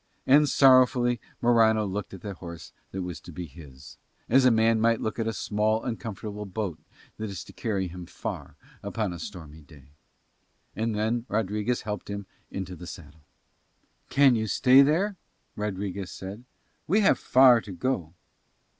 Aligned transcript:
And 0.25 0.49
sorrowfully 0.49 1.19
Morano 1.43 1.85
looked 1.85 2.11
at 2.11 2.21
the 2.23 2.33
horse 2.33 2.73
that 2.89 3.03
was 3.03 3.19
to 3.21 3.31
be 3.31 3.45
his, 3.45 3.99
as 4.29 4.45
a 4.45 4.49
man 4.49 4.81
might 4.81 4.99
look 4.99 5.19
at 5.19 5.27
a 5.27 5.31
small, 5.31 5.83
uncomfortable 5.83 6.47
boat 6.47 6.79
that 7.17 7.29
is 7.29 7.43
to 7.43 7.53
carry 7.53 7.87
him 7.87 8.07
far 8.07 8.55
upon 8.81 9.13
a 9.13 9.19
stormy 9.19 9.61
day. 9.61 9.89
And 10.75 10.95
then 10.95 11.25
Rodriguez 11.29 11.81
helped 11.81 12.09
him 12.09 12.25
into 12.49 12.75
the 12.75 12.87
saddle. 12.87 13.21
"Can 14.09 14.33
you 14.33 14.47
stay 14.47 14.81
there?" 14.81 15.17
Rodriguez 15.55 16.09
said. 16.09 16.45
"We 16.87 17.01
have 17.01 17.19
far 17.19 17.61
to 17.61 17.71
go." 17.71 18.15